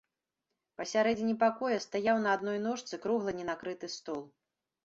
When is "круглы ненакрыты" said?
3.05-3.95